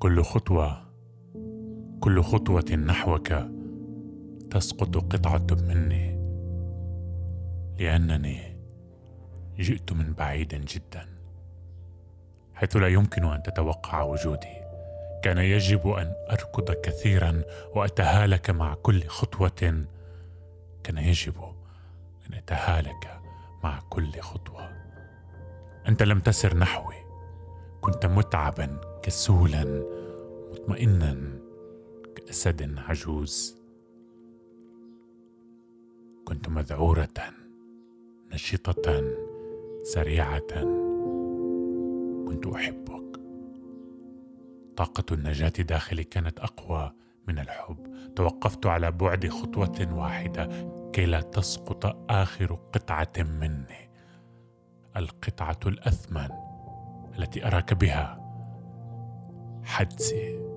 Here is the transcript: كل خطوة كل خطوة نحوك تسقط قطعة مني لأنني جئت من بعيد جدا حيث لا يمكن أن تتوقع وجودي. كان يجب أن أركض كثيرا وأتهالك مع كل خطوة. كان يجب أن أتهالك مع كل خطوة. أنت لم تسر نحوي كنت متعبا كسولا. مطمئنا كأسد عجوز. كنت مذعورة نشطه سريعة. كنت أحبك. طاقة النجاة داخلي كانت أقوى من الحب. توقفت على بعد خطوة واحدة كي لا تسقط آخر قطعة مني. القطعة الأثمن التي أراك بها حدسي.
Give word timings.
كل 0.00 0.22
خطوة 0.22 0.82
كل 2.00 2.22
خطوة 2.22 2.70
نحوك 2.72 3.28
تسقط 4.50 4.96
قطعة 4.96 5.46
مني 5.50 6.20
لأنني 7.78 8.56
جئت 9.58 9.92
من 9.92 10.12
بعيد 10.12 10.54
جدا 10.54 11.06
حيث 12.54 12.76
لا 12.76 12.88
يمكن 12.88 13.24
أن 13.24 13.42
تتوقع 13.42 14.02
وجودي. 14.02 14.60
كان 15.22 15.38
يجب 15.38 15.88
أن 15.88 16.14
أركض 16.30 16.70
كثيرا 16.70 17.42
وأتهالك 17.74 18.50
مع 18.50 18.74
كل 18.74 19.06
خطوة. 19.06 19.84
كان 20.84 20.98
يجب 20.98 21.34
أن 22.26 22.34
أتهالك 22.34 23.20
مع 23.64 23.80
كل 23.90 24.20
خطوة. 24.20 24.70
أنت 25.88 26.02
لم 26.02 26.20
تسر 26.20 26.56
نحوي 26.56 26.94
كنت 27.80 28.06
متعبا 28.06 28.80
كسولا. 29.02 29.99
مطمئنا 30.60 31.38
كأسد 32.16 32.78
عجوز. 32.78 33.56
كنت 36.24 36.48
مذعورة 36.48 37.08
نشطه 38.32 39.02
سريعة. 39.82 40.62
كنت 42.28 42.46
أحبك. 42.46 43.20
طاقة 44.76 45.04
النجاة 45.12 45.48
داخلي 45.48 46.04
كانت 46.04 46.40
أقوى 46.40 46.92
من 47.28 47.38
الحب. 47.38 48.12
توقفت 48.16 48.66
على 48.66 48.90
بعد 48.90 49.28
خطوة 49.28 49.94
واحدة 49.94 50.48
كي 50.92 51.06
لا 51.06 51.20
تسقط 51.20 52.10
آخر 52.10 52.54
قطعة 52.54 53.12
مني. 53.18 53.90
القطعة 54.96 55.60
الأثمن 55.66 56.28
التي 57.18 57.46
أراك 57.46 57.74
بها 57.74 58.20
حدسي. 59.64 60.49